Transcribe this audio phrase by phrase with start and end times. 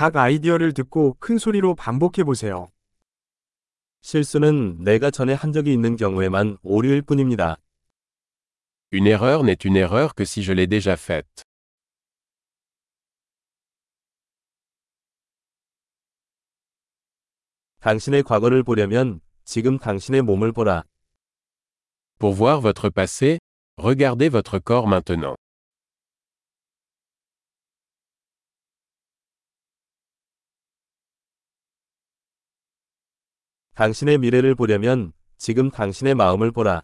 [0.00, 2.70] 각 아이디어를 듣고 큰 소리로 반복해 보세요.
[4.00, 7.58] 실수는 내가 전에 한 적이 있는 경우에만 오류일 뿐입니다.
[8.94, 11.44] Une erreur n'est une erreur que si je l'ai déjà faite.
[17.80, 20.84] 당신의 과거를 보려면 지금 당신의 몸을 보라.
[22.18, 23.38] Pour voir votre passé,
[23.76, 25.36] regardez votre corps maintenant.
[33.79, 36.81] 당신의 미래를 보려면 지금 당신의 마음을 보라.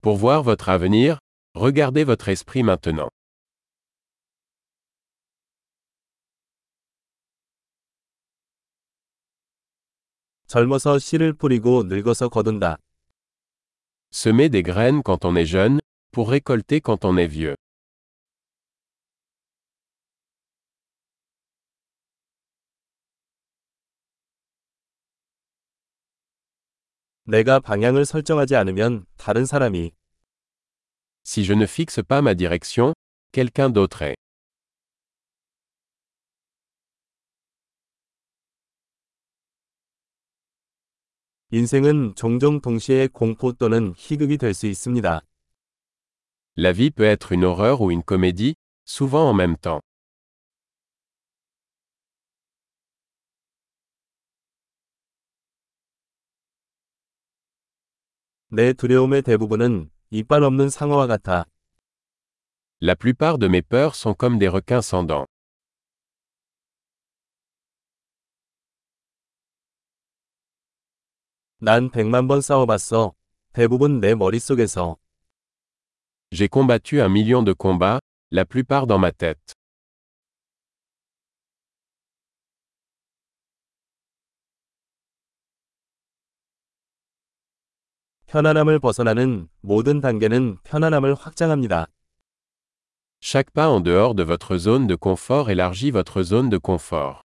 [0.00, 1.18] Pour voir votre avenir,
[1.54, 3.10] regardez votre esprit maintenant.
[10.46, 12.78] 젊어서 씨를 뿌리고 늙어서 거둔다.
[14.10, 15.78] Semer des graines quand on est jeune,
[16.10, 17.54] pour récolter quand on est vieux.
[27.25, 29.91] 내가 방향을 설정하지 않으면 다른 사람이
[31.25, 32.93] Si je ne fixe pas ma direction,
[33.31, 34.15] quelqu'un d'autre est.
[41.51, 45.21] 인생은 종종 동시에 공포 또는 희극이 될 수 있습니다.
[46.57, 49.79] La vie peut être une horreur ou une comédie, souvent en même temps.
[58.52, 61.44] 내 두려움의 대부분은 이빨 없는 상어와 같아.
[62.80, 65.26] La plupart de mes peurs sont comme des requins sans dents.
[71.60, 73.14] 난 백만 번 싸워봤어.
[73.52, 74.96] 대부분 내 머릿속에서.
[76.30, 77.98] J'ai combattu un million de combats,
[78.30, 79.54] la plupart dans ma tête.
[88.33, 91.85] 편안함을 벗어나는 모든 단계는 편안함을 확장합니다.
[93.21, 97.21] Chaque pas en dehors de votre zone de confort élargit votre zone de confort.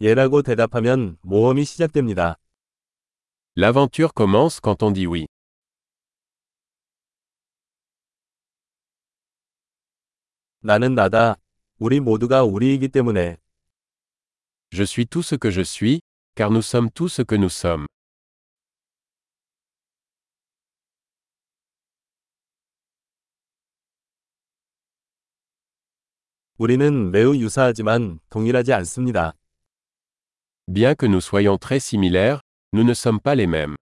[0.00, 2.36] 예라고 대답하면 모험이 시작됩니다.
[3.56, 5.27] L'aventure commence quand on dit oui.
[10.60, 11.36] 나는 나다.
[11.78, 13.36] 우리 모두가 우리이기 때문에.
[14.70, 16.00] Je suis tout ce que je suis,
[16.34, 17.86] car nous sommes tout ce que nous sommes.
[26.58, 29.34] 우리는 매우 유사하지만 동일하지 않습니다.
[30.66, 32.40] Bien que nous soyons très similaires,
[32.72, 33.76] nous ne sommes pas les mêmes.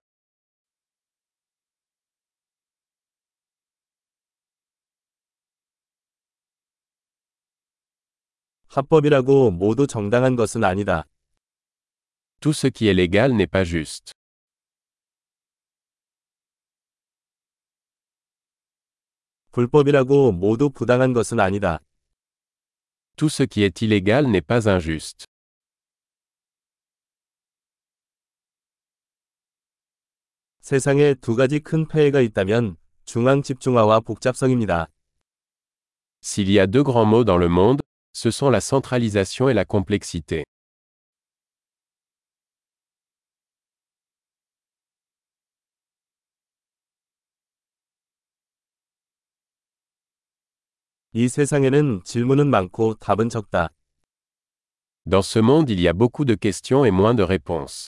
[8.76, 11.04] 합법이라고 모두 정당한 것은 아니다.
[12.40, 14.12] Tout ce qui est légal n'est pas juste.
[19.52, 21.80] 불법이라고 모두 부당한 것은 아니다.
[23.16, 25.24] Tout ce qui est illégal n'est pas injuste.
[30.60, 32.76] 세상에 두 가지 큰 폐해가 있다면
[33.06, 34.88] 중앙 집중화와 복잡성입니다.
[36.20, 39.65] S'il y a deux grands mots dans le monde, ce sont la centralisation et la
[39.65, 40.43] complexité.
[51.13, 53.69] 이 세상에는 질문은 많고 답은 적다.
[55.05, 57.87] Dans ce monde, il y a beaucoup de questions et moins de réponses.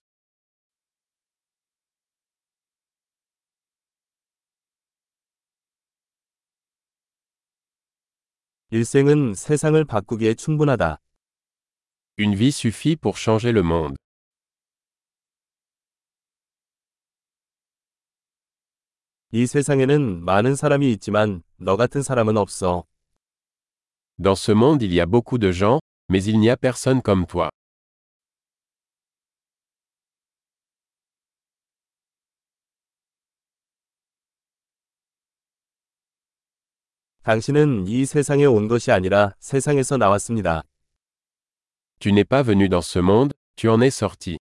[8.71, 10.99] 일생은 세상을 바꾸기에 충분하다.
[12.19, 13.97] Une vie suffit pour changer le monde.
[19.33, 22.85] 이 세상에는 많은 사람이 있지만 너 같은 사람은 없어.
[24.23, 27.25] Dans ce monde, il y a beaucoup de gens, mais il n'y a personne comme
[27.25, 27.49] toi.
[37.29, 40.63] 당신은 이 세상에 온 것이 아니라 세상에서 나왔습니다.
[42.01, 44.39] Tu n'es pas venu dans ce monde, tu en es sorti.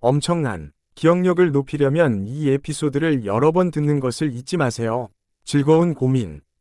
[0.00, 5.10] 엄청난 기억력을 높이려면 이 에피소드를 여러 번 듣는 것을 잊지 마세요.
[5.44, 6.40] 즐거운 고민